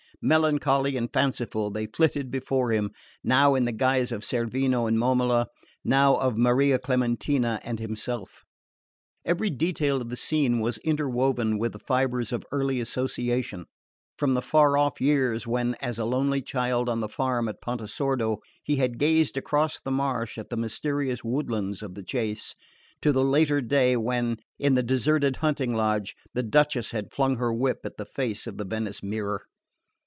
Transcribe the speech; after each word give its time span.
Melancholy 0.23 0.97
and 0.97 1.11
fanciful 1.11 1.71
they 1.71 1.87
flitted 1.87 2.29
before 2.29 2.69
him, 2.71 2.91
now 3.23 3.55
in 3.55 3.65
the 3.65 3.71
guise 3.71 4.11
of 4.11 4.21
Cerveno 4.23 4.85
and 4.87 4.95
Momola, 4.95 5.47
now 5.83 6.15
of 6.17 6.37
Maria 6.37 6.77
Clementina 6.77 7.59
and 7.63 7.79
himself. 7.79 8.45
Every 9.25 9.49
detail 9.49 9.99
of 9.99 10.09
the 10.11 10.15
scene 10.15 10.59
was 10.59 10.77
interwoven 10.83 11.57
with 11.57 11.71
the 11.71 11.79
fibres 11.79 12.31
of 12.31 12.43
early 12.51 12.79
association, 12.79 13.65
from 14.15 14.35
the 14.35 14.43
far 14.43 14.77
off 14.77 15.01
years 15.01 15.47
when, 15.47 15.73
as 15.81 15.97
a 15.97 16.05
lonely 16.05 16.43
child 16.43 16.87
on 16.87 16.99
the 16.99 17.09
farm 17.09 17.47
at 17.49 17.59
Pontesordo, 17.59 18.37
he 18.61 18.75
had 18.75 18.99
gazed 18.99 19.37
across 19.37 19.79
the 19.79 19.89
marsh 19.89 20.37
at 20.37 20.51
the 20.51 20.55
mysterious 20.57 21.23
woodlands 21.23 21.81
of 21.81 21.95
the 21.95 22.03
chase, 22.03 22.53
to 23.01 23.11
the 23.11 23.23
later 23.23 23.59
day 23.59 23.97
when, 23.97 24.37
in 24.59 24.75
the 24.75 24.83
deserted 24.83 25.37
hunting 25.37 25.73
lodge, 25.73 26.15
the 26.31 26.43
Duchess 26.43 26.91
had 26.91 27.11
flung 27.11 27.37
her 27.37 27.51
whip 27.51 27.79
at 27.83 27.97
the 27.97 28.05
face 28.05 28.45
in 28.45 28.57
the 28.57 28.65
Venice 28.65 29.01
mirror. 29.01 29.41